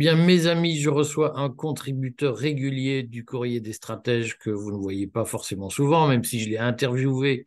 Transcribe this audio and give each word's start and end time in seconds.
Bien, 0.00 0.16
mes 0.16 0.46
amis, 0.46 0.78
je 0.78 0.88
reçois 0.88 1.38
un 1.38 1.50
contributeur 1.50 2.34
régulier 2.34 3.02
du 3.02 3.26
courrier 3.26 3.60
des 3.60 3.74
stratèges 3.74 4.38
que 4.38 4.48
vous 4.48 4.72
ne 4.72 4.78
voyez 4.78 5.06
pas 5.06 5.26
forcément 5.26 5.68
souvent, 5.68 6.08
même 6.08 6.24
si 6.24 6.40
je 6.40 6.48
l'ai 6.48 6.56
interviewé 6.56 7.44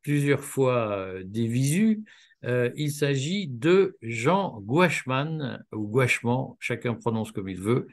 plusieurs 0.00 0.42
fois 0.42 0.92
euh, 0.96 1.22
des 1.26 1.46
visus. 1.46 2.02
Euh, 2.44 2.70
il 2.74 2.90
s'agit 2.90 3.48
de 3.48 3.98
Jean 4.00 4.62
Gouachman, 4.62 5.62
ou 5.72 5.88
Gouachman, 5.88 6.56
chacun 6.58 6.94
prononce 6.94 7.32
comme 7.32 7.50
il 7.50 7.60
veut, 7.60 7.86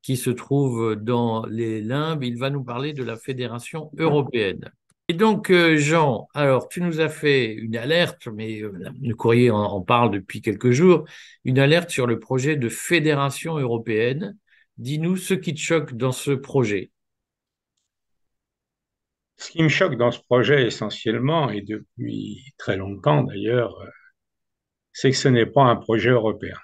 qui 0.00 0.16
se 0.16 0.30
trouve 0.30 0.96
dans 0.96 1.44
les 1.44 1.82
limbes. 1.82 2.24
Il 2.24 2.38
va 2.38 2.48
nous 2.48 2.64
parler 2.64 2.94
de 2.94 3.04
la 3.04 3.18
Fédération 3.18 3.90
européenne. 3.98 4.72
Et 5.10 5.12
donc, 5.12 5.50
euh, 5.50 5.76
Jean, 5.76 6.28
alors 6.34 6.68
tu 6.68 6.80
nous 6.80 7.00
as 7.00 7.08
fait 7.08 7.52
une 7.52 7.76
alerte, 7.76 8.28
mais 8.28 8.62
euh, 8.62 8.70
le 9.02 9.14
courrier 9.16 9.50
en, 9.50 9.80
parle 9.80 10.12
depuis 10.12 10.40
quelques 10.40 10.70
jours, 10.70 11.04
une 11.44 11.58
alerte 11.58 11.90
sur 11.90 12.06
le 12.06 12.20
projet 12.20 12.54
de 12.54 12.68
fédération 12.68 13.58
européenne. 13.58 14.38
Dis-nous 14.78 15.16
ce 15.16 15.34
qui 15.34 15.52
te 15.52 15.58
choque 15.58 15.94
dans 15.94 16.12
ce 16.12 16.30
projet. 16.30 16.92
Ce 19.36 19.50
qui 19.50 19.64
me 19.64 19.68
choque 19.68 19.96
dans 19.96 20.12
ce 20.12 20.20
projet 20.20 20.64
essentiellement, 20.68 21.50
et 21.50 21.62
depuis 21.62 22.54
très 22.56 22.76
longtemps 22.76 23.24
d'ailleurs, 23.24 23.74
c'est 24.92 25.10
que 25.10 25.16
ce 25.16 25.26
n'est 25.26 25.44
pas 25.44 25.64
un 25.64 25.74
projet 25.74 26.10
européen. 26.10 26.56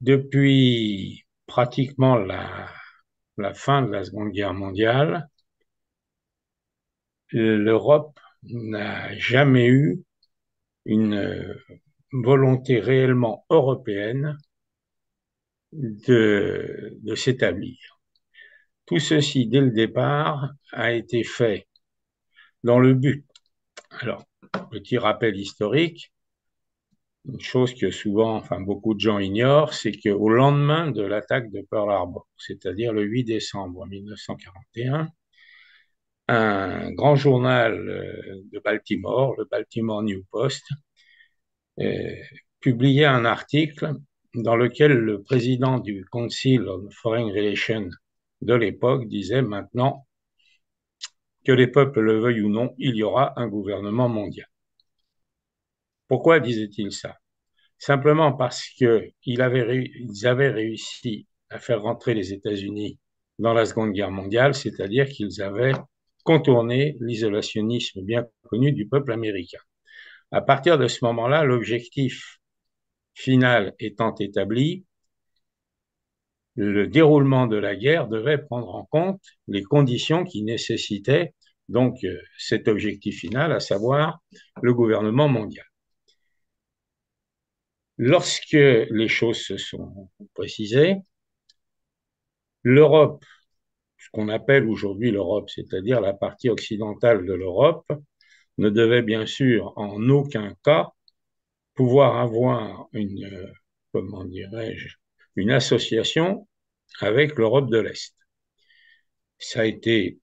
Depuis 0.00 1.24
pratiquement 1.46 2.16
la 2.16 3.54
fin 3.54 3.82
de 3.82 3.92
la 3.92 4.02
Seconde 4.02 4.32
Guerre 4.32 4.54
mondiale, 4.54 5.28
l'Europe 7.32 8.18
n'a 8.44 9.16
jamais 9.18 9.68
eu 9.68 10.02
une 10.84 11.14
euh, 11.14 11.54
volonté 12.12 12.80
réellement 12.80 13.44
européenne 13.50 14.38
de, 15.72 17.14
s'établir. 17.16 17.76
Tout 18.86 19.00
ceci, 19.00 19.46
dès 19.46 19.60
le 19.60 19.70
départ, 19.70 20.50
a 20.72 20.92
été 20.92 21.24
fait 21.24 21.66
dans 22.62 22.78
le 22.78 22.94
but. 22.94 23.26
Alors, 24.00 24.24
petit 24.70 24.98
rappel 24.98 25.36
historique, 25.36 26.12
une 27.26 27.40
chose 27.40 27.74
que 27.74 27.90
souvent, 27.90 28.36
enfin 28.36 28.60
beaucoup 28.60 28.94
de 28.94 29.00
gens 29.00 29.18
ignorent, 29.18 29.74
c'est 29.74 29.92
qu'au 29.92 30.28
lendemain 30.28 30.90
de 30.92 31.02
l'attaque 31.02 31.50
de 31.50 31.62
Pearl 31.68 31.90
Harbor, 31.90 32.28
c'est-à-dire 32.36 32.92
le 32.92 33.02
8 33.02 33.24
décembre 33.24 33.84
1941, 33.86 35.08
un 36.28 36.92
grand 36.92 37.16
journal 37.16 37.74
euh, 37.74 38.42
de 38.52 38.58
Baltimore, 38.58 39.34
le 39.38 39.44
Baltimore 39.44 40.02
New 40.02 40.24
Post, 40.30 40.64
euh, 41.80 42.14
publiait 42.60 43.04
un 43.04 43.24
article 43.24 43.94
dans 44.34 44.56
lequel 44.56 44.92
le 44.92 45.22
président 45.22 45.78
du 45.78 46.04
Council 46.10 46.68
on 46.68 46.90
Foreign 46.90 47.26
Relations 47.30 47.88
de 48.42 48.54
l'époque 48.54 49.08
disait 49.08 49.42
maintenant 49.42 50.06
que 51.44 51.52
les 51.52 51.68
peuples 51.68 52.00
le 52.00 52.18
veuillent 52.18 52.42
ou 52.42 52.50
non, 52.50 52.74
il 52.78 52.96
y 52.96 53.02
aura 53.02 53.32
un 53.40 53.46
gouvernement 53.46 54.08
mondial. 54.08 54.48
Pourquoi 56.08 56.40
disait-il 56.40 56.92
ça? 56.92 57.16
Simplement 57.78 58.32
parce 58.32 58.64
qu'ils 58.68 59.42
avaient, 59.42 59.90
avaient 60.24 60.50
réussi 60.50 61.26
à 61.50 61.58
faire 61.58 61.82
rentrer 61.82 62.14
les 62.14 62.32
États-Unis 62.32 62.98
dans 63.38 63.52
la 63.52 63.66
Seconde 63.66 63.92
Guerre 63.92 64.10
mondiale, 64.10 64.54
c'est-à-dire 64.54 65.06
qu'ils 65.06 65.42
avaient 65.42 65.74
contourné 66.26 66.96
l'isolationnisme 67.00 68.02
bien 68.02 68.26
connu 68.50 68.72
du 68.72 68.86
peuple 68.88 69.12
américain. 69.12 69.60
À 70.32 70.42
partir 70.42 70.76
de 70.76 70.88
ce 70.88 71.04
moment-là, 71.06 71.44
l'objectif 71.44 72.40
final 73.14 73.74
étant 73.78 74.14
établi, 74.16 74.84
le 76.56 76.86
déroulement 76.88 77.46
de 77.46 77.56
la 77.56 77.76
guerre 77.76 78.08
devait 78.08 78.38
prendre 78.38 78.74
en 78.74 78.84
compte 78.84 79.22
les 79.46 79.62
conditions 79.62 80.24
qui 80.24 80.42
nécessitaient 80.42 81.34
donc 81.68 82.04
euh, 82.04 82.20
cet 82.38 82.68
objectif 82.68 83.20
final, 83.20 83.52
à 83.52 83.60
savoir 83.60 84.20
le 84.62 84.72
gouvernement 84.74 85.28
mondial. 85.28 85.66
Lorsque 87.98 88.52
les 88.52 89.08
choses 89.08 89.42
se 89.42 89.56
sont 89.56 90.10
précisées, 90.34 90.96
l'Europe, 92.62 93.24
ce 94.06 94.10
qu'on 94.12 94.28
appelle 94.28 94.68
aujourd'hui 94.68 95.10
l'Europe, 95.10 95.50
c'est-à-dire 95.50 96.00
la 96.00 96.12
partie 96.12 96.48
occidentale 96.48 97.26
de 97.26 97.32
l'Europe, 97.32 97.90
ne 98.58 98.70
devait 98.70 99.02
bien 99.02 99.26
sûr 99.26 99.72
en 99.76 100.08
aucun 100.08 100.54
cas 100.64 100.90
pouvoir 101.74 102.16
avoir 102.18 102.86
une, 102.92 103.28
comment 103.92 104.24
dirais-je, 104.24 104.94
une 105.34 105.50
association 105.50 106.46
avec 107.00 107.36
l'Europe 107.36 107.68
de 107.68 107.78
l'Est. 107.78 108.14
Ça 109.38 109.62
a 109.62 109.64
été 109.64 110.20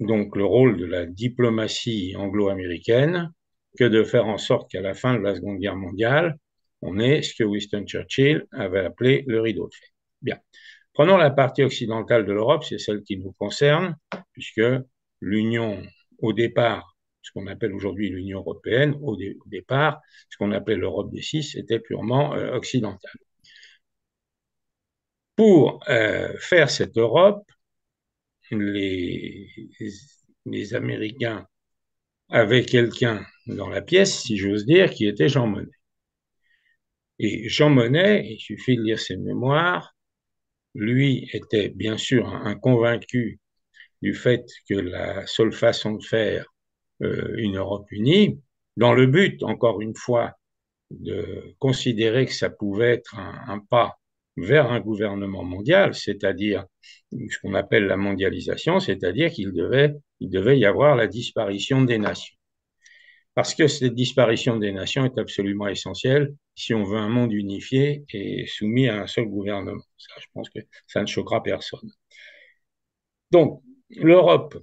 donc 0.00 0.34
le 0.34 0.44
rôle 0.44 0.76
de 0.76 0.84
la 0.84 1.06
diplomatie 1.06 2.14
anglo-américaine 2.16 3.32
que 3.78 3.84
de 3.84 4.02
faire 4.02 4.26
en 4.26 4.38
sorte 4.38 4.70
qu'à 4.70 4.80
la 4.80 4.94
fin 4.94 5.14
de 5.14 5.20
la 5.20 5.36
Seconde 5.36 5.60
Guerre 5.60 5.76
mondiale, 5.76 6.36
on 6.82 6.98
ait 6.98 7.22
ce 7.22 7.34
que 7.36 7.44
Winston 7.44 7.84
Churchill 7.86 8.44
avait 8.50 8.84
appelé 8.84 9.22
le 9.28 9.40
rideau 9.40 9.68
de 9.68 9.74
fer. 9.74 9.88
Bien. 10.20 10.38
Prenons 10.94 11.16
la 11.16 11.30
partie 11.30 11.64
occidentale 11.64 12.24
de 12.24 12.32
l'Europe, 12.32 12.62
c'est 12.62 12.78
celle 12.78 13.02
qui 13.02 13.16
nous 13.18 13.32
concerne, 13.32 13.96
puisque 14.32 14.62
l'Union, 15.20 15.82
au 16.18 16.32
départ, 16.32 16.96
ce 17.20 17.32
qu'on 17.32 17.48
appelle 17.48 17.72
aujourd'hui 17.74 18.10
l'Union 18.10 18.38
européenne, 18.38 18.96
au, 19.02 19.16
départ, 19.46 20.00
ce 20.30 20.36
qu'on 20.36 20.52
appelait 20.52 20.76
l'Europe 20.76 21.10
des 21.12 21.22
six, 21.22 21.56
était 21.56 21.80
purement 21.80 22.34
euh, 22.34 22.54
occidentale. 22.54 23.18
Pour 25.34 25.80
euh, 25.88 26.32
faire 26.38 26.70
cette 26.70 26.96
Europe, 26.96 27.42
les, 28.52 29.48
les 30.46 30.74
Américains 30.74 31.48
avaient 32.28 32.64
quelqu'un 32.64 33.26
dans 33.46 33.68
la 33.68 33.82
pièce, 33.82 34.20
si 34.20 34.36
j'ose 34.36 34.64
dire, 34.64 34.90
qui 34.90 35.08
était 35.08 35.28
Jean 35.28 35.48
Monnet. 35.48 35.72
Et 37.18 37.48
Jean 37.48 37.70
Monnet, 37.70 38.26
il 38.30 38.38
suffit 38.38 38.76
de 38.76 38.82
lire 38.82 39.00
ses 39.00 39.16
mémoires, 39.16 39.93
lui 40.74 41.28
était 41.32 41.68
bien 41.68 41.96
sûr 41.96 42.26
un 42.28 42.54
convaincu 42.54 43.40
du 44.02 44.14
fait 44.14 44.46
que 44.68 44.74
la 44.74 45.26
seule 45.26 45.52
façon 45.52 45.92
de 45.92 46.04
faire 46.04 46.46
euh, 47.02 47.34
une 47.38 47.56
Europe 47.56 47.90
unie, 47.90 48.40
dans 48.76 48.92
le 48.92 49.06
but, 49.06 49.42
encore 49.42 49.80
une 49.80 49.94
fois, 49.94 50.34
de 50.90 51.54
considérer 51.58 52.26
que 52.26 52.34
ça 52.34 52.50
pouvait 52.50 52.92
être 52.92 53.16
un, 53.18 53.58
pas 53.70 53.98
vers 54.36 54.70
un 54.70 54.80
gouvernement 54.80 55.44
mondial, 55.44 55.94
c'est-à-dire 55.94 56.64
ce 57.12 57.38
qu'on 57.40 57.54
appelle 57.54 57.86
la 57.86 57.96
mondialisation, 57.96 58.80
c'est-à-dire 58.80 59.30
qu'il 59.30 59.52
devait, 59.52 59.94
il 60.20 60.28
devait 60.30 60.58
y 60.58 60.66
avoir 60.66 60.96
la 60.96 61.06
disparition 61.06 61.82
des 61.82 61.98
nations. 61.98 62.33
Parce 63.34 63.54
que 63.54 63.66
cette 63.66 63.94
disparition 63.94 64.58
des 64.58 64.72
nations 64.72 65.04
est 65.04 65.18
absolument 65.18 65.66
essentielle 65.66 66.34
si 66.54 66.72
on 66.72 66.84
veut 66.84 66.98
un 66.98 67.08
monde 67.08 67.32
unifié 67.32 68.04
et 68.12 68.46
soumis 68.46 68.88
à 68.88 69.02
un 69.02 69.06
seul 69.08 69.26
gouvernement. 69.26 69.82
Ça, 69.98 70.14
je 70.20 70.26
pense 70.32 70.48
que 70.50 70.60
ça 70.86 71.02
ne 71.02 71.06
choquera 71.06 71.42
personne. 71.42 71.90
Donc, 73.32 73.62
l'Europe, 73.90 74.56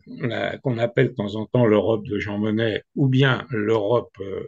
qu'on 0.63 0.77
appelle 0.77 1.09
de 1.09 1.13
temps 1.13 1.35
en 1.35 1.45
temps 1.45 1.65
l'Europe 1.65 2.05
de 2.05 2.17
Jean 2.19 2.37
Monnet, 2.37 2.83
ou 2.95 3.07
bien 3.07 3.45
l'Europe 3.49 4.15
euh, 4.21 4.47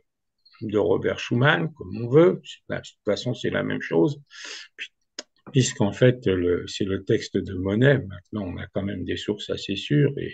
de 0.62 0.78
Robert 0.78 1.20
Schuman, 1.20 1.72
comme 1.74 1.98
on 2.02 2.08
veut, 2.08 2.42
de 2.70 2.76
toute 2.76 2.86
façon 3.06 3.34
c'est 3.34 3.50
la 3.50 3.64
même 3.64 3.82
chose, 3.82 4.22
puisqu'en 5.52 5.92
fait 5.92 6.22
c'est 6.68 6.86
le 6.86 7.04
texte 7.04 7.38
de 7.38 7.54
Monnet, 7.56 8.00
maintenant 8.00 8.44
on 8.44 8.58
a 8.58 8.68
quand 8.68 8.84
même 8.84 9.04
des 9.04 9.18
sources 9.18 9.50
assez 9.50 9.76
sûres, 9.76 10.14
et, 10.18 10.34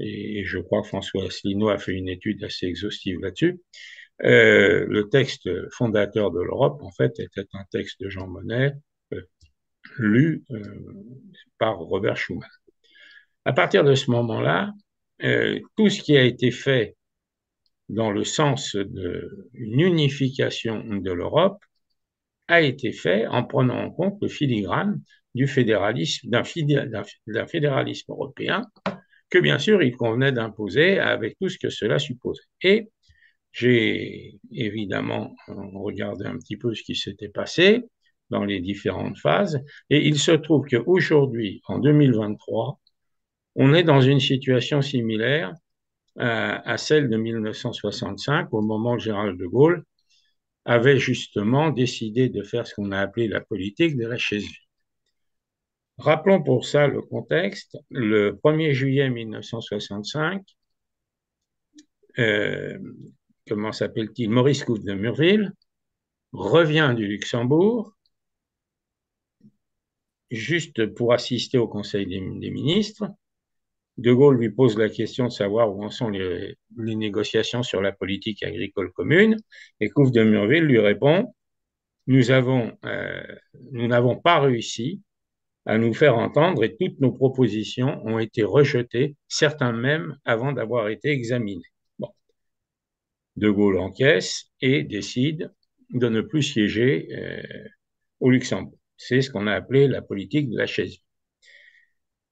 et 0.00 0.44
je 0.44 0.58
crois 0.58 0.82
que 0.82 0.88
François 0.88 1.24
Asselineau 1.24 1.68
a 1.68 1.78
fait 1.78 1.92
une 1.92 2.08
étude 2.08 2.42
assez 2.44 2.66
exhaustive 2.66 3.20
là-dessus. 3.20 3.60
Euh, 4.24 4.86
le 4.88 5.08
texte 5.08 5.48
fondateur 5.72 6.30
de 6.30 6.40
l'Europe, 6.40 6.82
en 6.82 6.90
fait, 6.90 7.18
était 7.20 7.46
un 7.54 7.64
texte 7.70 8.00
de 8.00 8.10
Jean 8.10 8.26
Monnet 8.26 8.72
euh, 9.12 9.22
lu 9.98 10.44
euh, 10.50 10.60
par 11.58 11.78
Robert 11.78 12.16
Schuman. 12.16 12.48
À 13.44 13.52
partir 13.52 13.84
de 13.84 13.94
ce 13.94 14.10
moment-là, 14.10 14.72
tout 15.76 15.90
ce 15.90 16.00
qui 16.00 16.16
a 16.16 16.22
été 16.22 16.50
fait 16.50 16.96
dans 17.90 18.10
le 18.10 18.24
sens 18.24 18.74
d'une 18.74 19.80
unification 19.80 20.82
de 20.82 21.12
l'Europe 21.12 21.62
a 22.48 22.62
été 22.62 22.92
fait 22.92 23.26
en 23.26 23.44
prenant 23.44 23.78
en 23.78 23.90
compte 23.90 24.16
le 24.22 24.28
filigrane 24.28 25.02
du 25.34 25.46
fédéralisme, 25.46 26.30
d'un 26.30 27.46
fédéralisme 27.46 28.12
européen 28.12 28.62
que 29.30 29.38
bien 29.38 29.58
sûr 29.58 29.82
il 29.82 29.96
convenait 29.96 30.32
d'imposer 30.32 30.98
avec 30.98 31.36
tout 31.40 31.48
ce 31.48 31.58
que 31.58 31.70
cela 31.70 31.98
supposait. 31.98 32.42
Et 32.62 32.90
j'ai 33.52 34.38
évidemment 34.52 35.34
regardé 35.48 36.26
un 36.26 36.36
petit 36.36 36.56
peu 36.56 36.74
ce 36.74 36.82
qui 36.82 36.94
s'était 36.94 37.28
passé 37.28 37.82
dans 38.30 38.44
les 38.44 38.60
différentes 38.60 39.18
phases, 39.18 39.60
et 39.90 40.06
il 40.06 40.18
se 40.18 40.30
trouve 40.32 40.66
qu'aujourd'hui, 40.66 41.62
en 41.66 41.78
2023, 41.78 42.80
on 43.56 43.74
est 43.74 43.82
dans 43.82 44.00
une 44.00 44.20
situation 44.20 44.82
similaire 44.82 45.52
à, 46.16 46.76
celle 46.76 47.08
de 47.08 47.16
1965, 47.16 48.52
au 48.52 48.60
moment 48.60 48.92
où 48.94 48.98
Gérald 48.98 49.38
de 49.38 49.46
Gaulle 49.46 49.84
avait 50.64 50.98
justement 50.98 51.70
décidé 51.70 52.28
de 52.28 52.42
faire 52.42 52.66
ce 52.66 52.74
qu'on 52.74 52.92
a 52.92 53.00
appelé 53.00 53.28
la 53.28 53.40
politique 53.40 53.96
de 53.96 54.06
la 54.06 54.18
chaise. 54.18 54.46
Rappelons 56.00 56.42
pour 56.42 56.64
ça 56.64 56.86
le 56.86 57.02
contexte. 57.02 57.76
Le 57.90 58.32
1er 58.42 58.72
juillet 58.72 59.10
1965, 59.10 60.42
euh, 62.18 62.78
comment 63.46 63.70
s'appelle-t-il 63.72 64.30
Maurice 64.30 64.64
Couve 64.64 64.82
de 64.82 64.94
Murville 64.94 65.52
revient 66.32 66.94
du 66.96 67.06
Luxembourg 67.06 67.94
juste 70.30 70.86
pour 70.94 71.12
assister 71.12 71.58
au 71.58 71.68
Conseil 71.68 72.06
des, 72.06 72.50
ministres. 72.50 73.04
De 73.98 74.10
Gaulle 74.14 74.38
lui 74.38 74.48
pose 74.48 74.78
la 74.78 74.88
question 74.88 75.26
de 75.26 75.32
savoir 75.32 75.70
où 75.70 75.84
en 75.84 75.90
sont 75.90 76.08
les, 76.08 76.56
négociations 76.78 77.62
sur 77.62 77.82
la 77.82 77.92
politique 77.92 78.42
agricole 78.42 78.90
commune, 78.92 79.36
et 79.80 79.90
Couve 79.90 80.12
de 80.12 80.22
Murville 80.22 80.64
lui 80.64 80.78
répond 80.78 81.34
euh, 82.08 83.22
nous 83.72 83.86
n'avons 83.86 84.16
pas 84.16 84.40
réussi 84.40 85.02
à 85.66 85.78
nous 85.78 85.94
faire 85.94 86.16
entendre 86.16 86.64
et 86.64 86.76
toutes 86.76 87.00
nos 87.00 87.12
propositions 87.12 88.04
ont 88.06 88.18
été 88.18 88.42
rejetées, 88.42 89.16
certains 89.28 89.72
même 89.72 90.18
avant 90.24 90.52
d'avoir 90.52 90.88
été 90.88 91.10
examinées. 91.10 91.62
De 93.36 93.50
Gaulle 93.50 93.78
encaisse 93.78 94.46
et 94.60 94.82
décide 94.82 95.52
de 95.90 96.08
ne 96.08 96.20
plus 96.20 96.42
siéger 96.42 97.08
euh, 97.12 97.42
au 98.20 98.30
Luxembourg. 98.30 98.78
C'est 98.96 99.22
ce 99.22 99.30
qu'on 99.30 99.46
a 99.46 99.54
appelé 99.54 99.88
la 99.88 100.02
politique 100.02 100.50
de 100.50 100.58
la 100.58 100.66
chaise. 100.66 100.96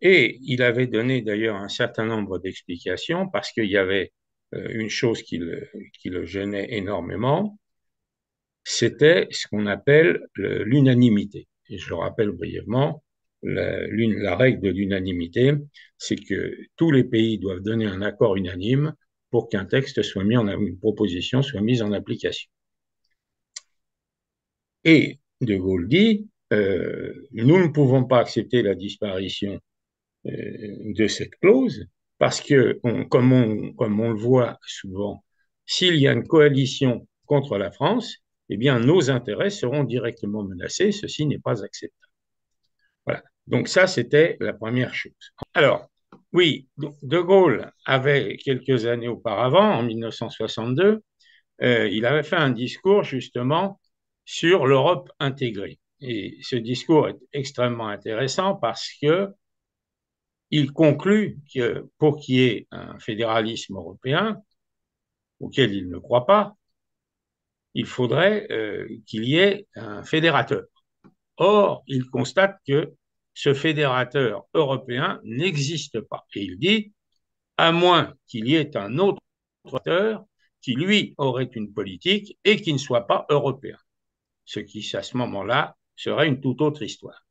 Et 0.01 0.39
il 0.43 0.63
avait 0.63 0.87
donné 0.87 1.23
d'ailleurs 1.23 1.57
un 1.57 1.69
certain 1.69 2.05
nombre 2.05 2.39
d'explications 2.39 3.29
parce 3.29 3.51
qu'il 3.53 3.67
y 3.67 3.77
avait 3.77 4.13
euh, 4.55 4.69
une 4.71 4.91
chose 4.91 5.23
qui 5.23 5.39
le, 5.39 5.69
qui 6.01 6.09
le 6.11 6.25
gênait 6.25 6.69
énormément, 6.71 7.59
c'était 8.65 9.29
ce 9.31 9.49
qu'on 9.49 9.67
appelle 9.67 10.21
l'unanimité. 10.35 11.49
Et 11.71 11.79
je 11.79 11.89
le 11.89 11.97
rappelle 11.97 12.31
brièvement, 12.31 13.03
la, 13.43 14.37
règle 14.37 14.61
de 14.61 14.70
l'unanimité, 14.70 15.52
c'est 15.96 16.17
que 16.17 16.56
tous 16.76 16.90
les 16.90 17.05
pays 17.05 17.38
doivent 17.38 17.61
donner 17.61 17.87
un 17.87 18.02
accord 18.02 18.37
unanime 18.37 18.94
pour 19.31 19.49
qu'un 19.49 19.64
texte 19.64 20.02
soit 20.02 20.25
mis 20.25 20.37
en 20.37 20.49
une 20.49 20.79
proposition 20.79 21.43
soit 21.43 21.61
mise 21.61 21.82
en 21.82 21.93
application. 21.93 22.50
Et 24.85 25.19
De 25.40 25.56
Gaulle 25.56 25.88
dit, 25.88 26.29
euh, 26.52 27.12
nous 27.32 27.58
ne 27.58 27.69
pouvons 27.69 28.05
pas 28.05 28.20
accepter 28.20 28.62
la 28.62 28.75
disparition 28.75 29.61
euh, 30.26 30.31
de 30.94 31.06
cette 31.06 31.35
clause 31.37 31.87
parce 32.19 32.40
que, 32.40 32.81
comme, 33.11 33.32
on, 33.32 34.11
le 34.11 34.14
voit 34.19 34.58
souvent, 34.67 35.25
s'il 35.67 35.96
y 35.96 36.08
a 36.08 36.12
une 36.12 36.26
coalition 36.26 37.06
contre 37.26 37.58
la 37.58 37.70
France, 37.70 38.17
eh 38.49 38.56
bien, 38.56 38.81
nos 38.81 39.11
intérêts 39.11 39.50
seront 39.50 39.85
directement 39.85 40.43
menacés. 40.43 40.90
Ceci 40.93 41.26
n'est 41.26 41.38
pas 41.38 41.62
acceptable. 41.64 41.98
Donc 43.49 43.69
ça, 43.69 43.87
c'était 43.87 44.37
la 44.41 44.53
première 44.53 44.95
chose. 44.95 45.12
Alors, 45.55 45.91
oui, 46.33 46.69
De 46.77 47.19
Gaulle 47.21 47.73
avait 47.87 48.37
quelques 48.37 48.85
années 48.87 49.09
auparavant, 49.09 49.73
en 49.73 49.83
1962, 49.83 51.03
euh, 51.62 51.89
il 51.89 52.05
avait 52.06 52.23
fait 52.23 52.37
un 52.37 52.50
discours 52.50 53.05
justement 53.05 53.81
sur 54.25 54.67
l'Europe 54.67 55.11
intégrée. 55.19 55.79
Et 56.00 56.39
ce 56.43 56.56
discours 56.56 57.09
est 57.09 57.17
extrêmement 57.33 57.89
intéressant 57.89 58.55
parce 58.55 58.91
que 59.03 59.29
il 60.50 60.73
conclut 60.73 61.39
que 61.55 61.89
pour 61.99 62.19
qu'il 62.19 62.35
y 62.37 62.43
ait 62.43 62.67
un 62.71 62.99
fédéralisme 62.99 63.77
européen, 63.77 64.43
auquel 65.41 65.75
il 65.75 65.89
ne 65.89 65.99
croit 65.99 66.27
pas, 66.27 66.56
il 67.75 67.87
faudrait 67.87 68.47
euh, 68.50 68.87
qu'il 69.06 69.25
y 69.25 69.37
ait 69.37 69.67
un 69.77 70.03
fédérateur. 70.05 70.65
Or, 71.37 71.83
il 71.87 72.06
constate 72.11 72.59
que 72.67 72.95
ce 73.38 73.55
fédérateur 73.55 74.49
européen 74.52 75.20
n'existe 75.23 76.00
pas. 76.00 76.26
Et 76.35 76.43
il 76.43 76.58
dit, 76.58 76.93
à 77.56 77.70
moins 77.70 78.14
qu'il 78.26 78.49
y 78.49 78.56
ait 78.56 78.76
un 78.76 78.99
autre 78.99 79.23
fédérateur 79.62 80.25
qui, 80.61 80.75
lui, 80.75 81.14
aurait 81.19 81.49
une 81.55 81.73
politique 81.73 82.37
et 82.44 82.61
qui 82.61 82.73
ne 82.73 82.79
soit 82.79 83.06
pas 83.06 83.26
européen 83.31 83.76
ce 84.44 84.58
qui, 84.58 84.85
à 84.96 85.05
ce 85.05 85.17
moment-là, 85.19 85.76
serait 85.94 86.26
une 86.26 86.40
toute 86.40 86.61
autre 86.61 86.82
histoire. 86.82 87.25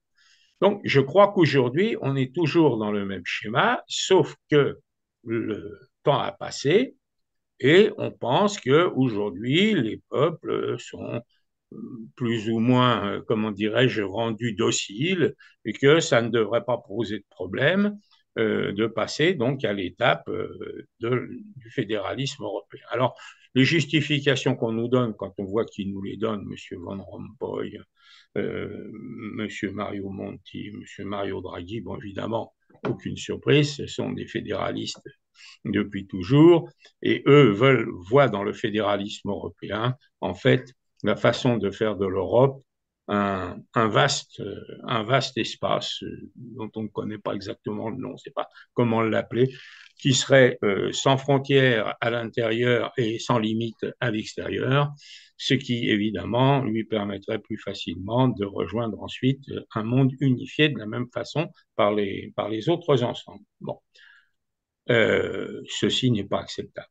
Donc, 0.61 0.79
je 0.85 1.01
crois 1.01 1.33
qu'aujourd'hui, 1.33 1.97
on 2.01 2.15
est 2.15 2.33
toujours 2.33 2.77
dans 2.77 2.93
le 2.93 3.03
même 3.03 3.25
schéma, 3.25 3.83
sauf 3.89 4.33
que 4.49 4.79
le 5.25 5.77
temps 6.03 6.19
a 6.19 6.31
passé 6.31 6.95
et 7.59 7.91
on 7.97 8.11
pense 8.11 8.61
que 8.61 8.89
aujourd'hui, 8.95 9.73
les 9.73 10.01
peuples 10.09 10.79
sont 10.79 11.21
plus 12.15 12.49
ou 12.49 12.59
moins, 12.59 13.21
comment 13.27 13.51
dirais-je, 13.51 14.01
rendus 14.01 14.53
dociles 14.53 15.35
et 15.65 15.73
que 15.73 15.99
ça 15.99 16.21
ne 16.21 16.29
devrait 16.29 16.63
pas 16.63 16.77
poser 16.77 17.19
de 17.19 17.25
problème 17.29 17.97
euh, 18.37 18.71
de 18.71 18.85
passer 18.85 19.33
donc 19.33 19.65
à 19.65 19.73
l'étape 19.73 20.29
euh, 20.29 20.85
du 20.99 21.71
fédéralisme 21.71 22.43
européen. 22.43 22.83
Alors, 22.91 23.15
les 23.55 23.63
justifications 23.63 24.55
qu'on 24.55 24.73
nous 24.73 24.87
donne 24.87 25.15
quand 25.15 25.33
on 25.39 25.45
voit 25.45 25.65
qui 25.65 25.87
nous 25.87 26.03
les 26.03 26.17
donne, 26.17 26.41
M. 26.41 26.79
Van 26.83 27.01
Rompuy, 27.01 27.79
euh, 28.37 28.91
M. 29.39 29.47
Mario 29.73 30.09
Monti, 30.09 30.67
M. 30.67 31.07
Mario 31.07 31.41
Draghi, 31.41 31.81
bon 31.81 31.97
évidemment, 31.97 32.53
aucune 32.87 33.17
surprise, 33.17 33.75
ce 33.77 33.87
sont 33.87 34.11
des 34.11 34.27
fédéralistes 34.27 35.01
depuis 35.65 36.05
toujours, 36.05 36.69
et 37.01 37.23
eux 37.25 37.49
veulent, 37.49 37.89
voient 38.07 38.29
dans 38.29 38.43
le 38.43 38.53
fédéralisme 38.53 39.29
européen, 39.29 39.95
en 40.21 40.35
fait, 40.35 40.73
la 41.07 41.15
façon 41.15 41.57
de 41.57 41.71
faire 41.71 41.95
de 41.95 42.05
l'Europe 42.05 42.61
un, 43.07 43.87
vaste, 43.87 44.41
un 44.83 45.03
vaste 45.03 45.37
espace 45.37 46.03
euh, 46.03 46.29
dont 46.35 46.69
on 46.75 46.83
ne 46.83 46.87
connaît 46.89 47.17
pas 47.17 47.33
exactement 47.33 47.89
le 47.89 47.97
nom, 47.97 48.09
on 48.09 48.13
ne 48.13 48.17
sait 48.17 48.31
pas 48.31 48.49
comment 48.73 49.01
l'appeler, 49.01 49.49
qui 49.97 50.13
serait 50.13 50.59
euh, 50.63 50.91
sans 50.91 51.17
frontières 51.17 51.95
à 52.01 52.09
l'intérieur 52.09 52.91
et 52.97 53.17
sans 53.17 53.39
limite 53.39 53.85
à 54.01 54.11
l'extérieur, 54.11 54.91
ce 55.37 55.53
qui 55.53 55.89
évidemment 55.89 56.63
lui 56.63 56.83
permettrait 56.83 57.39
plus 57.39 57.57
facilement 57.57 58.27
de 58.27 58.45
rejoindre 58.45 59.01
ensuite 59.01 59.45
un 59.73 59.83
monde 59.83 60.11
unifié 60.19 60.69
de 60.69 60.77
la 60.77 60.85
même 60.85 61.07
façon 61.13 61.47
par 61.75 61.93
les, 61.93 62.33
par 62.35 62.49
les 62.49 62.67
autres 62.69 63.03
ensembles. 63.03 63.45
Bon, 63.61 63.79
euh, 64.89 65.61
ceci 65.69 66.11
n'est 66.11 66.23
pas 66.25 66.39
acceptable. 66.41 66.87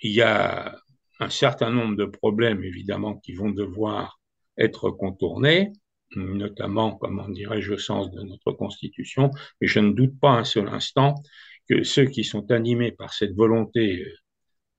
Il 0.00 0.12
y 0.12 0.22
a 0.22 0.76
un 1.20 1.30
certain 1.30 1.70
nombre 1.70 1.96
de 1.96 2.04
problèmes 2.04 2.62
évidemment 2.64 3.16
qui 3.16 3.34
vont 3.34 3.50
devoir 3.50 4.20
être 4.58 4.90
contournés, 4.90 5.72
notamment, 6.16 6.96
comment 6.96 7.28
dirais-je, 7.28 7.72
au 7.72 7.78
sens 7.78 8.10
de 8.10 8.22
notre 8.22 8.52
Constitution, 8.52 9.30
mais 9.60 9.66
je 9.66 9.80
ne 9.80 9.92
doute 9.92 10.18
pas 10.20 10.30
un 10.30 10.44
seul 10.44 10.68
instant 10.68 11.14
que 11.68 11.82
ceux 11.82 12.06
qui 12.06 12.24
sont 12.24 12.50
animés 12.50 12.92
par 12.92 13.14
cette 13.14 13.34
volonté 13.34 14.02
euh, 14.02 14.12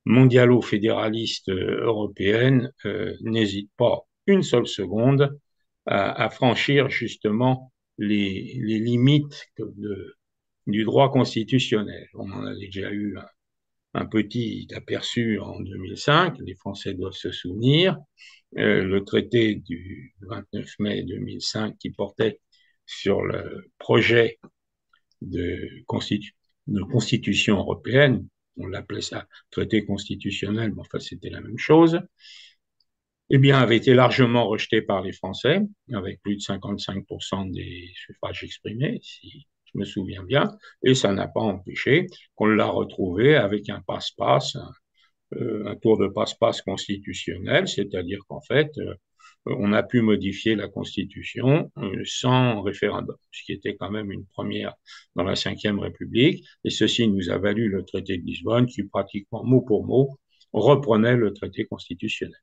mondialo-fédéraliste 0.04 1.48
euh, 1.48 1.84
européenne 1.84 2.72
euh, 2.84 3.14
n'hésitent 3.22 3.72
pas 3.76 4.06
une 4.26 4.42
seule 4.42 4.66
seconde 4.66 5.38
à, 5.88 6.30
franchir 6.30 6.90
justement 6.90 7.72
les, 7.96 8.58
limites 8.58 9.48
du 10.66 10.82
droit 10.82 11.12
constitutionnel. 11.12 12.08
On 12.14 12.32
en 12.32 12.44
a 12.44 12.52
déjà 12.56 12.90
eu 12.90 13.16
un, 13.16 13.26
un 13.96 14.06
petit 14.06 14.68
aperçu 14.74 15.38
en 15.40 15.58
2005, 15.60 16.36
les 16.40 16.54
Français 16.54 16.92
doivent 16.94 17.12
se 17.12 17.32
souvenir, 17.32 17.96
euh, 18.58 18.84
le 18.84 19.04
traité 19.04 19.54
du 19.54 20.14
29 20.20 20.68
mai 20.80 21.02
2005 21.02 21.76
qui 21.78 21.90
portait 21.90 22.40
sur 22.84 23.22
le 23.22 23.70
projet 23.78 24.38
de, 25.22 25.82
constitution 25.86 27.56
européenne, 27.56 28.26
on 28.58 28.66
l'appelait 28.66 29.00
ça 29.00 29.26
traité 29.50 29.84
constitutionnel, 29.84 30.72
mais 30.74 30.80
enfin 30.82 30.98
c'était 30.98 31.30
la 31.30 31.40
même 31.40 31.58
chose, 31.58 32.00
eh 33.30 33.38
bien, 33.38 33.58
avait 33.58 33.78
été 33.78 33.94
largement 33.94 34.46
rejeté 34.46 34.82
par 34.82 35.02
les 35.02 35.12
Français, 35.12 35.60
avec 35.92 36.20
plus 36.22 36.36
de 36.36 36.40
55% 36.40 37.50
des 37.50 37.90
suffrages 37.94 38.44
exprimés, 38.44 39.00
si 39.02 39.46
je 39.76 39.80
me 39.80 39.84
souviens 39.84 40.22
bien, 40.22 40.56
et 40.82 40.94
ça 40.94 41.12
n'a 41.12 41.28
pas 41.28 41.40
empêché 41.40 42.06
qu'on 42.34 42.46
l'a 42.46 42.66
retrouvé 42.66 43.36
avec 43.36 43.68
un 43.68 43.80
passe-passe, 43.80 44.56
un, 44.56 44.72
euh, 45.34 45.74
tour 45.82 45.98
de 45.98 46.08
passe-passe 46.08 46.62
constitutionnel, 46.62 47.68
c'est-à-dire 47.68 48.20
qu'en 48.28 48.40
fait, 48.40 48.70
euh, 48.78 48.94
on 49.46 49.72
a 49.72 49.82
pu 49.82 50.00
modifier 50.00 50.54
la 50.54 50.68
Constitution 50.68 51.70
euh, 51.78 52.02
sans 52.04 52.62
référendum, 52.62 53.16
ce 53.30 53.44
qui 53.44 53.52
était 53.52 53.76
quand 53.76 53.90
même 53.90 54.10
une 54.10 54.24
première 54.26 54.74
dans 55.14 55.24
la 55.24 55.34
Ve 55.34 55.78
République, 55.78 56.44
et 56.64 56.70
ceci 56.70 57.06
nous 57.08 57.30
a 57.30 57.38
valu 57.38 57.68
le 57.68 57.84
traité 57.84 58.16
de 58.16 58.22
Lisbonne, 58.22 58.66
qui 58.66 58.84
pratiquement 58.84 59.44
mot 59.44 59.60
pour 59.60 59.84
mot 59.84 60.18
reprenait 60.52 61.16
le 61.16 61.32
traité 61.32 61.66
constitutionnel. 61.66 62.40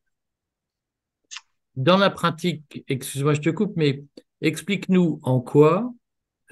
Dans 1.76 1.98
la 1.98 2.12
pratique, 2.12 2.84
excuse-moi, 2.88 3.34
je 3.34 3.42
te 3.42 3.50
coupe, 3.50 3.74
mais 3.76 4.04
explique-nous 4.42 5.20
en 5.24 5.42
quoi 5.42 5.92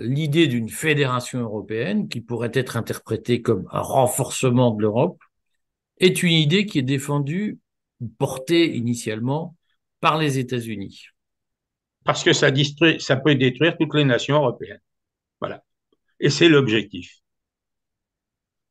l'idée 0.01 0.47
d'une 0.47 0.69
fédération 0.69 1.39
européenne, 1.39 2.07
qui 2.07 2.21
pourrait 2.21 2.51
être 2.53 2.77
interprétée 2.77 3.41
comme 3.41 3.67
un 3.71 3.81
renforcement 3.81 4.71
de 4.71 4.81
l'Europe, 4.81 5.21
est 5.99 6.23
une 6.23 6.33
idée 6.33 6.65
qui 6.65 6.79
est 6.79 6.83
défendue 6.83 7.59
porté 8.17 8.75
initialement 8.75 9.55
par 9.99 10.17
les 10.17 10.39
États-Unis 10.39 11.07
Parce 12.03 12.23
que 12.23 12.33
ça, 12.33 12.49
ça 12.99 13.15
peut 13.17 13.35
détruire 13.35 13.77
toutes 13.77 13.95
les 13.95 14.05
nations 14.05 14.37
européennes. 14.37 14.81
Voilà. 15.39 15.63
Et 16.19 16.29
c'est 16.29 16.49
l'objectif. 16.49 17.19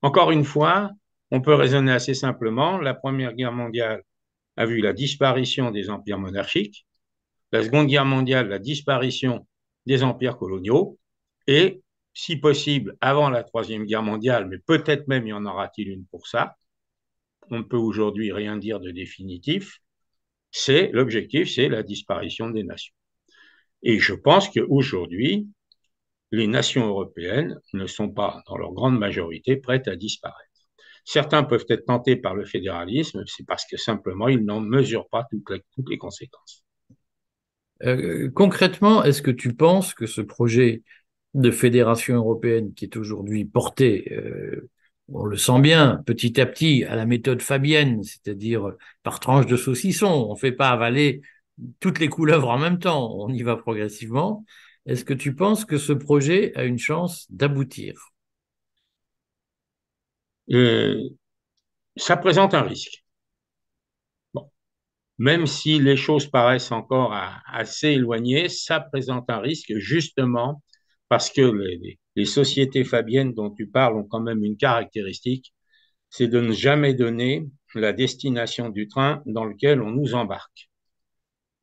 Encore 0.03 0.31
une 0.31 0.45
fois, 0.45 0.91
on 1.31 1.41
peut 1.41 1.55
raisonner 1.55 1.93
assez 1.93 2.15
simplement. 2.15 2.79
La 2.79 2.95
Première 2.95 3.35
Guerre 3.35 3.53
mondiale 3.53 4.03
a 4.57 4.67
vu 4.67 4.81
la 4.81 4.93
disparition 4.93 5.71
des 5.71 5.91
empires 5.91 6.19
monarchiques, 6.19 6.87
la 7.53 7.63
Seconde 7.63 7.87
Guerre 7.87 8.05
mondiale, 8.05 8.49
la 8.49 8.59
disparition 8.59 9.47
des 9.87 10.03
empires 10.03 10.37
coloniaux, 10.37 10.99
et 11.47 11.83
si 12.15 12.37
possible, 12.37 12.97
avant 13.01 13.31
la 13.31 13.45
Troisième 13.45 13.85
Guerre 13.85 14.03
mondiale, 14.03 14.49
mais 14.49 14.59
peut-être 14.59 15.09
même 15.09 15.27
y 15.27 15.33
en 15.33 15.47
aura-t-il 15.47 15.89
une 15.89 16.07
pour 16.07 16.27
ça, 16.27 16.57
on 17.51 17.59
ne 17.59 17.65
peut 17.65 17.77
aujourd'hui 17.77 18.33
rien 18.33 18.57
dire 18.57 18.81
de 18.81 18.91
définitif, 18.91 19.81
c'est 20.51 20.91
l'objectif, 20.93 21.51
c'est 21.53 21.69
la 21.69 21.83
disparition 21.83 22.51
des 22.51 22.65
nations. 22.65 22.95
Et 23.83 23.99
je 23.99 24.15
pense 24.15 24.49
qu'aujourd'hui, 24.49 25.49
les 26.33 26.47
nations 26.47 26.87
européennes 26.87 27.59
ne 27.73 27.87
sont 27.87 28.11
pas, 28.11 28.43
dans 28.47 28.57
leur 28.57 28.73
grande 28.73 28.99
majorité, 28.99 29.57
prêtes 29.57 29.89
à 29.89 29.97
disparaître. 29.97 30.51
Certains 31.05 31.43
peuvent 31.43 31.65
être 31.69 31.87
tentés 31.87 32.17
par 32.17 32.35
le 32.35 32.45
fédéralisme, 32.45 33.25
c'est 33.27 33.47
parce 33.47 33.65
que 33.67 33.77
simplement 33.77 34.29
ils 34.29 34.45
n'en 34.45 34.61
mesurent 34.61 35.09
pas 35.09 35.27
toutes 35.31 35.89
les, 35.89 35.99
conséquences. 35.99 36.65
Euh, 37.83 38.31
concrètement, 38.31 39.03
est-ce 39.03 39.23
que 39.23 39.31
tu 39.31 39.55
penses 39.55 39.95
que 39.95 40.07
ce 40.07 40.21
projet 40.21 40.83
de 41.35 41.51
fédération 41.51 42.17
européenne 42.17 42.75
qui 42.75 42.85
est 42.85 42.97
aujourd'hui 42.97 43.45
porté, 43.45 44.13
euh, 44.13 44.69
on 45.09 45.25
le 45.25 45.37
sent 45.37 45.61
bien, 45.61 46.03
petit 46.07 46.41
à 46.41 46.47
petit, 46.47 46.85
à 46.85 46.97
la 46.97 47.07
méthode 47.07 47.43
fabienne, 47.43 48.03
c'est-à-dire 48.03 48.73
par 49.03 49.21
tranche 49.21 49.47
de 49.47 49.57
saucisson, 49.57 50.07
on 50.31 50.35
ne 50.35 50.39
fait 50.39 50.53
pas 50.53 50.71
avaler 50.71 51.23
toutes 51.81 51.99
les 51.99 52.09
couleuvres 52.09 52.49
en 52.49 52.59
même 52.59 52.79
temps, 52.79 53.13
on 53.17 53.29
y 53.33 53.43
va 53.43 53.57
progressivement. 53.57 54.45
Est-ce 54.87 55.05
que 55.05 55.15
tu 55.15 55.35
penses 55.35 55.65
que 55.65 55.79
ce 55.79 55.93
projet 55.93 56.53
a 56.57 56.65
une 56.65 56.79
chance 56.79 57.27
d'aboutir? 57.31 57.95
Euh, 60.51 61.11
Ça 61.97 62.17
présente 62.17 62.55
un 62.55 62.63
risque. 62.63 63.05
Même 65.19 65.47
si 65.47 65.79
les 65.79 65.97
choses 65.97 66.27
paraissent 66.29 66.73
encore 66.73 67.15
assez 67.47 67.89
éloignées, 67.91 68.49
ça 68.49 68.81
présente 68.81 69.29
un 69.31 69.39
risque 69.39 69.75
justement 69.77 70.63
parce 71.11 71.31
que 71.31 71.43
les, 72.17 72.25
sociétés 72.25 72.85
fabiennes 72.85 73.35
dont 73.35 73.51
tu 73.51 73.67
parles 73.67 73.97
ont 73.97 74.05
quand 74.05 74.21
même 74.21 74.45
une 74.45 74.57
caractéristique, 74.57 75.53
c'est 76.09 76.29
de 76.29 76.41
ne 76.41 76.53
jamais 76.53 76.95
donner 76.95 77.47
la 77.75 77.93
destination 77.93 78.71
du 78.71 78.89
train 78.89 79.23
dans 79.27 79.45
lequel 79.45 79.83
on 79.83 79.91
nous 79.91 80.15
embarque 80.15 80.71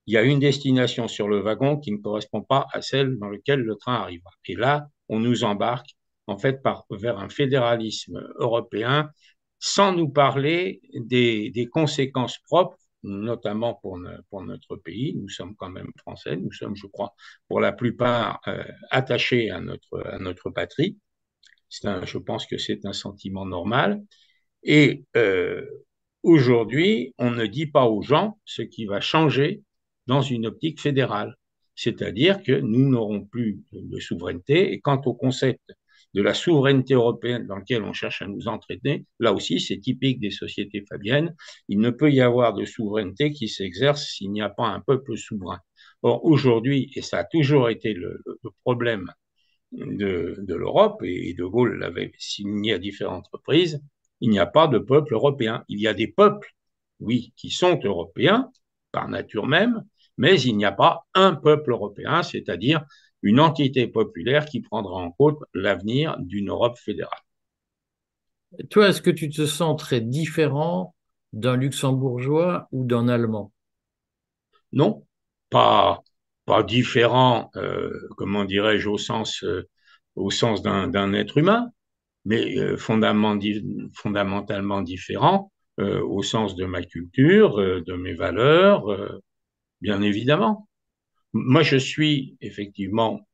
il 0.07 0.13
y 0.13 0.17
a 0.17 0.23
une 0.23 0.39
destination 0.39 1.07
sur 1.07 1.27
le 1.27 1.39
wagon 1.41 1.77
qui 1.77 1.91
ne 1.91 1.97
correspond 1.97 2.41
pas 2.41 2.65
à 2.71 2.81
celle 2.81 3.17
dans 3.19 3.29
laquelle 3.29 3.59
le 3.59 3.75
train 3.75 3.95
arrivera. 3.95 4.31
Et 4.45 4.55
là, 4.55 4.87
on 5.09 5.19
nous 5.19 5.43
embarque 5.43 5.89
en 6.27 6.37
fait 6.37 6.61
vers 6.89 7.19
un 7.19 7.29
fédéralisme 7.29 8.25
européen 8.37 9.09
sans 9.59 9.91
nous 9.91 10.09
parler 10.09 10.81
des 10.93 11.69
conséquences 11.71 12.37
propres, 12.39 12.77
notamment 13.03 13.75
pour, 13.75 13.99
pour, 14.29 14.43
notre 14.43 14.75
pays. 14.75 15.15
Nous 15.15 15.29
sommes 15.29 15.55
quand 15.55 15.69
même 15.69 15.91
français, 15.97 16.35
nous 16.35 16.51
sommes, 16.51 16.75
je 16.75 16.87
crois, 16.87 17.13
pour 17.47 17.59
la 17.59 17.71
plupart 17.71 18.41
euh, 18.47 18.63
attachés 18.89 19.49
à 19.49 19.59
notre, 19.59 20.05
à 20.05 20.19
notre 20.19 20.49
patrie. 20.49 20.97
Un, 21.83 22.05
je 22.05 22.17
pense 22.17 22.45
que 22.45 22.57
c'est 22.57 22.85
un 22.85 22.93
sentiment 22.93 23.45
normal. 23.45 24.01
Et 24.63 25.05
euh, 25.15 25.65
aujourd'hui, 26.23 27.13
on 27.17 27.31
ne 27.31 27.45
dit 27.45 27.67
pas 27.67 27.85
aux 27.85 28.01
gens 28.01 28.39
ce 28.45 28.61
qui 28.61 28.85
va 28.85 29.01
changer 29.01 29.61
dans 30.07 30.21
une 30.21 30.47
optique 30.47 30.81
fédérale. 30.81 31.35
C'est-à-dire 31.75 32.41
que 32.41 32.53
nous 32.53 32.89
n'aurons 32.89 33.23
plus 33.23 33.61
de 33.71 33.99
souveraineté. 33.99 34.73
Et 34.73 34.79
quant 34.79 35.01
au 35.05 35.13
concept 35.13 35.73
de 36.13 36.21
la 36.21 36.33
souveraineté 36.33 36.93
européenne 36.93 37.45
dans 37.47 37.57
lequel 37.57 37.83
on 37.83 37.93
cherche 37.93 38.21
à 38.21 38.27
nous 38.27 38.47
entraîner, 38.47 39.05
là 39.19 39.33
aussi, 39.33 39.59
c'est 39.59 39.77
typique 39.79 40.19
des 40.19 40.31
sociétés 40.31 40.83
fabiennes. 40.87 41.35
Il 41.67 41.79
ne 41.79 41.89
peut 41.89 42.11
y 42.11 42.21
avoir 42.21 42.53
de 42.53 42.65
souveraineté 42.65 43.31
qui 43.31 43.47
s'exerce 43.47 44.03
s'il 44.03 44.31
n'y 44.31 44.41
a 44.41 44.49
pas 44.49 44.67
un 44.67 44.79
peuple 44.79 45.17
souverain. 45.17 45.59
Or, 46.01 46.23
aujourd'hui, 46.25 46.91
et 46.95 47.01
ça 47.01 47.19
a 47.19 47.23
toujours 47.23 47.69
été 47.69 47.93
le, 47.93 48.21
le 48.25 48.49
problème 48.63 49.11
de, 49.71 50.35
de 50.39 50.55
l'Europe, 50.55 51.01
et 51.03 51.33
De 51.33 51.45
Gaulle 51.45 51.77
l'avait 51.77 52.11
signé 52.17 52.73
à 52.73 52.77
différentes 52.79 53.27
reprises, 53.31 53.81
il 54.21 54.29
n'y 54.29 54.39
a 54.39 54.45
pas 54.45 54.67
de 54.67 54.79
peuple 54.79 55.13
européen. 55.13 55.63
Il 55.67 55.79
y 55.79 55.87
a 55.87 55.93
des 55.93 56.07
peuples, 56.07 56.51
oui, 56.99 57.33
qui 57.35 57.49
sont 57.49 57.79
européens 57.83 58.51
par 58.91 59.07
nature 59.09 59.45
même, 59.45 59.83
mais 60.17 60.41
il 60.41 60.57
n'y 60.57 60.65
a 60.65 60.71
pas 60.71 61.05
un 61.13 61.35
peuple 61.35 61.71
européen, 61.71 62.23
c'est-à-dire 62.23 62.83
une 63.27 63.41
entité 63.41 63.87
populaire 63.87 64.45
qui 64.45 64.61
prendra 64.61 64.95
en 64.95 65.11
compte 65.11 65.39
l'avenir 65.53 66.15
d'une 66.19 66.49
Europe 66.49 66.77
fédérale. 66.77 67.19
Toi, 68.69 68.87
est-ce 68.87 69.01
que 69.01 69.11
tu 69.11 69.29
te 69.29 69.45
sens 69.45 69.77
très 69.77 69.99
différent 69.99 70.95
d'un 71.33 71.57
luxembourgeois 71.57 72.69
ou 72.71 72.85
d'un 72.85 73.09
allemand? 73.09 73.51
Non, 74.71 75.05
pas, 75.49 76.03
pas 76.45 76.63
différent, 76.63 77.51
euh, 77.57 77.91
comment 78.15 78.45
dirais-je, 78.45 78.87
au 78.87 78.97
sens, 78.97 79.43
euh, 79.43 79.67
au 80.15 80.31
sens 80.31 80.61
d'un 80.61 81.13
être 81.13 81.37
humain, 81.37 81.67
mais 82.23 82.57
euh, 82.57 82.77
fondamentalement 82.77 84.81
différent 84.81 85.51
au 85.79 86.23
sens 86.23 86.55
de 86.55 86.65
ma 86.65 86.81
culture, 86.81 87.57
de 87.57 87.93
mes 87.93 88.15
valeurs, 88.15 88.85
bien 89.79 90.01
évidemment. 90.01 90.66
Moi, 91.45 91.63
je 91.63 91.77
suis 91.77 92.37
effectivement, 92.41 93.27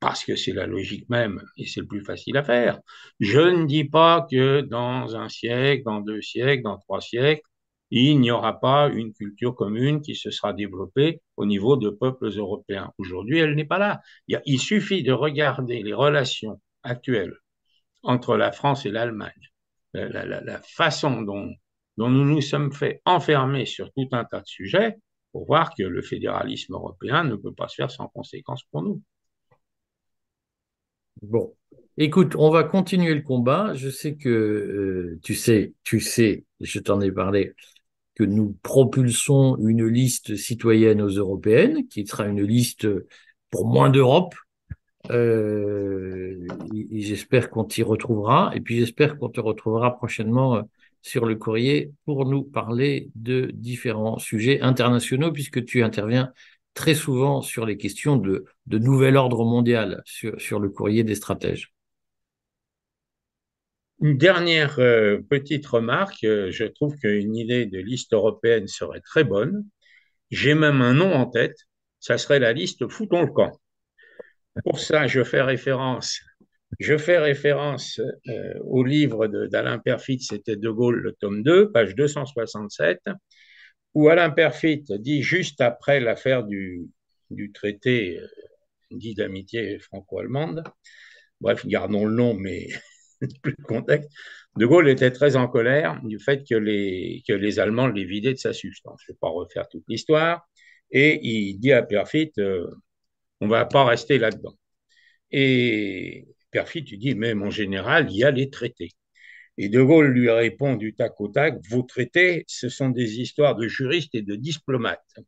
parce 0.00 0.24
que 0.24 0.36
c'est 0.36 0.52
la 0.52 0.66
logique 0.66 1.08
même 1.10 1.42
et 1.56 1.66
c'est 1.66 1.80
le 1.80 1.86
plus 1.86 2.04
facile 2.04 2.36
à 2.36 2.42
faire, 2.42 2.80
je 3.20 3.40
ne 3.40 3.66
dis 3.66 3.84
pas 3.84 4.26
que 4.30 4.62
dans 4.62 5.16
un 5.16 5.28
siècle, 5.28 5.84
dans 5.84 6.00
deux 6.00 6.22
siècles, 6.22 6.62
dans 6.62 6.78
trois 6.78 7.00
siècles, 7.00 7.42
il 7.90 8.20
n'y 8.20 8.30
aura 8.30 8.60
pas 8.60 8.88
une 8.88 9.12
culture 9.12 9.54
commune 9.54 10.00
qui 10.00 10.14
se 10.14 10.30
sera 10.30 10.52
développée 10.52 11.20
au 11.36 11.44
niveau 11.44 11.76
de 11.76 11.90
peuples 11.90 12.28
européens. 12.28 12.92
Aujourd'hui, 12.98 13.38
elle 13.38 13.54
n'est 13.56 13.64
pas 13.64 13.78
là. 13.78 14.00
Il, 14.28 14.60
suffit 14.60 15.02
de 15.02 15.12
regarder 15.12 15.82
les 15.82 15.92
relations 15.92 16.60
actuelles 16.84 17.34
entre 18.02 18.36
la 18.36 18.52
France 18.52 18.86
et 18.86 18.90
l'Allemagne, 18.90 19.50
la, 19.92 20.62
façon 20.62 21.22
dont 21.22 21.50
nous 21.96 22.24
nous 22.24 22.40
sommes 22.40 22.72
fait 22.72 23.02
enfermer 23.04 23.66
sur 23.66 23.92
tout 23.92 24.08
un 24.12 24.24
tas 24.24 24.40
de 24.40 24.46
sujets 24.46 24.96
pour 25.32 25.46
voir 25.46 25.74
que 25.74 25.82
le 25.82 26.02
fédéralisme 26.02 26.74
européen 26.74 27.24
ne 27.24 27.36
peut 27.36 27.52
pas 27.52 27.68
se 27.68 27.76
faire 27.76 27.90
sans 27.90 28.08
conséquences 28.08 28.64
pour 28.70 28.82
nous. 28.82 29.00
Bon, 31.22 31.54
écoute, 31.98 32.34
on 32.36 32.50
va 32.50 32.64
continuer 32.64 33.14
le 33.14 33.22
combat. 33.22 33.74
Je 33.74 33.90
sais 33.90 34.16
que 34.16 34.28
euh, 34.28 35.20
tu 35.22 35.34
sais, 35.34 35.74
tu 35.84 36.00
sais, 36.00 36.44
je 36.60 36.78
t'en 36.78 37.00
ai 37.00 37.12
parlé, 37.12 37.54
que 38.14 38.24
nous 38.24 38.56
propulsons 38.62 39.56
une 39.58 39.86
liste 39.86 40.36
citoyenne 40.36 41.02
aux 41.02 41.08
européennes, 41.08 41.88
qui 41.88 42.06
sera 42.06 42.26
une 42.26 42.42
liste 42.42 42.88
pour 43.50 43.66
moins 43.66 43.90
d'Europe. 43.90 44.34
Euh, 45.10 46.46
j'espère 46.92 47.50
qu'on 47.50 47.64
t'y 47.64 47.82
retrouvera. 47.82 48.52
Et 48.54 48.60
puis 48.60 48.78
j'espère 48.78 49.18
qu'on 49.18 49.28
te 49.28 49.40
retrouvera 49.40 49.96
prochainement 49.96 50.56
euh, 50.56 50.62
sur 51.02 51.26
le 51.26 51.36
courrier 51.36 51.92
pour 52.04 52.26
nous 52.26 52.42
parler 52.42 53.10
de 53.14 53.50
différents 53.54 54.18
sujets 54.18 54.60
internationaux, 54.60 55.32
puisque 55.32 55.64
tu 55.64 55.82
interviens 55.82 56.32
très 56.74 56.94
souvent 56.94 57.42
sur 57.42 57.66
les 57.66 57.76
questions 57.76 58.16
de, 58.16 58.44
de 58.66 58.78
nouvel 58.78 59.16
ordre 59.16 59.44
mondial 59.44 60.02
sur, 60.04 60.40
sur, 60.40 60.60
le 60.60 60.68
courrier 60.68 61.04
des 61.04 61.14
stratèges. 61.14 61.74
Une 64.00 64.16
dernière 64.16 64.78
euh, 64.78 65.18
petite 65.28 65.66
remarque, 65.66 66.24
euh, 66.24 66.50
je 66.50 66.64
trouve 66.64 66.96
qu'une 66.96 67.36
idée 67.36 67.66
de 67.66 67.78
liste 67.78 68.14
européenne 68.14 68.66
serait 68.66 69.00
très 69.00 69.24
bonne. 69.24 69.64
J'ai 70.30 70.54
même 70.54 70.80
un 70.80 70.94
nom 70.94 71.12
en 71.12 71.26
tête, 71.26 71.56
ça 71.98 72.16
serait 72.16 72.38
la 72.38 72.52
liste 72.52 72.88
Foutons 72.88 73.22
le 73.22 73.32
camp. 73.32 73.52
Pour 74.64 74.78
ça, 74.78 75.06
je 75.06 75.22
fais 75.22 75.42
référence 75.42 76.20
je 76.78 76.96
fais 76.96 77.18
référence 77.18 78.00
euh, 78.28 78.54
au 78.64 78.84
livre 78.84 79.26
d'Alain 79.26 79.78
Perfit, 79.78 80.20
c'était 80.20 80.56
De 80.56 80.70
Gaulle, 80.70 81.00
le 81.00 81.12
tome 81.12 81.42
2, 81.42 81.72
page 81.72 81.94
267, 81.94 83.00
où 83.94 84.08
Alain 84.08 84.30
Perfit 84.30 84.84
dit 84.98 85.22
juste 85.22 85.60
après 85.60 86.00
l'affaire 86.00 86.44
du, 86.44 86.88
du, 87.30 87.52
traité 87.52 88.18
euh, 88.18 88.26
dit 88.90 89.14
d'amitié 89.14 89.78
franco-allemande, 89.78 90.62
bref, 91.40 91.66
gardons 91.66 92.06
le 92.06 92.14
nom, 92.14 92.34
mais 92.34 92.68
plus 93.42 93.54
de 93.58 93.62
contexte, 93.62 94.10
De 94.56 94.66
Gaulle 94.66 94.88
était 94.88 95.10
très 95.10 95.36
en 95.36 95.48
colère 95.48 96.00
du 96.04 96.18
fait 96.18 96.44
que 96.48 96.54
les, 96.54 97.22
que 97.26 97.32
les 97.32 97.58
Allemands 97.58 97.88
les 97.88 98.04
vidaient 98.04 98.34
de 98.34 98.38
sa 98.38 98.52
substance. 98.52 99.00
Je 99.06 99.12
ne 99.12 99.14
vais 99.14 99.18
pas 99.20 99.28
refaire 99.28 99.68
toute 99.68 99.84
l'histoire. 99.88 100.48
Et 100.90 101.20
il 101.22 101.58
dit 101.58 101.72
à 101.72 101.82
Perfit, 101.82 102.32
euh, 102.38 102.66
on 103.40 103.46
ne 103.46 103.50
va 103.50 103.64
pas 103.64 103.84
rester 103.84 104.18
là-dedans. 104.18 104.54
Et 105.30 106.26
Perfit, 106.50 106.84
tu 106.84 106.96
dis, 106.96 107.14
mais 107.14 107.34
mon 107.34 107.50
général, 107.50 108.10
il 108.10 108.16
y 108.16 108.24
a 108.24 108.30
les 108.30 108.50
traités. 108.50 108.92
Et 109.56 109.68
De 109.68 109.82
Gaulle 109.82 110.08
lui 110.08 110.30
répond 110.30 110.74
du 110.74 110.94
tac 110.94 111.20
au 111.20 111.28
tac, 111.28 111.58
vos 111.68 111.82
traités, 111.82 112.44
ce 112.48 112.68
sont 112.68 112.88
des 112.88 113.20
histoires 113.20 113.56
de 113.56 113.68
juristes 113.68 114.14
et 114.14 114.22
de 114.22 114.34
diplomates. 114.34 115.20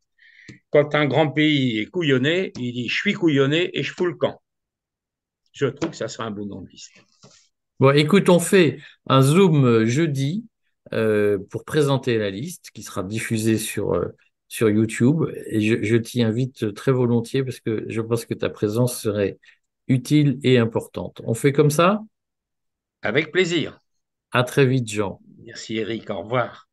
Quand 0.70 0.94
un 0.94 1.06
grand 1.06 1.30
pays 1.30 1.78
est 1.78 1.86
couillonné, 1.86 2.52
il 2.58 2.72
dit, 2.72 2.88
je 2.88 2.94
suis 2.94 3.12
couillonné 3.12 3.76
et 3.78 3.82
je 3.82 3.92
fous 3.92 4.06
le 4.06 4.14
camp. 4.14 4.40
Je 5.52 5.66
trouve 5.66 5.90
que 5.90 5.96
ça 5.96 6.08
sera 6.08 6.24
un 6.24 6.30
bon 6.30 6.46
nom 6.46 6.62
de 6.62 6.68
liste. 6.68 6.92
Bon, 7.78 7.94
écoute, 7.94 8.28
on 8.28 8.38
fait 8.38 8.78
un 9.06 9.22
Zoom 9.22 9.84
jeudi 9.84 10.46
euh, 10.92 11.38
pour 11.50 11.64
présenter 11.64 12.16
la 12.16 12.30
liste 12.30 12.70
qui 12.72 12.82
sera 12.82 13.02
diffusée 13.02 13.58
sur, 13.58 13.92
euh, 13.92 14.08
YouTube. 14.60 15.24
Et 15.46 15.60
je 15.60 15.96
t'y 15.96 16.22
invite 16.22 16.74
très 16.74 16.92
volontiers 16.92 17.42
parce 17.42 17.60
que 17.60 17.84
je 17.88 18.00
pense 18.02 18.26
que 18.26 18.34
ta 18.34 18.50
présence 18.50 19.00
serait 19.00 19.38
utile 19.88 20.38
et 20.42 20.58
importante. 20.58 21.20
On 21.24 21.34
fait 21.34 21.52
comme 21.52 21.70
ça? 21.70 22.00
Avec 23.02 23.32
plaisir. 23.32 23.80
À 24.30 24.44
très 24.44 24.66
vite, 24.66 24.88
Jean. 24.88 25.20
Merci 25.44 25.76
Eric, 25.76 26.08
au 26.10 26.22
revoir. 26.22 26.68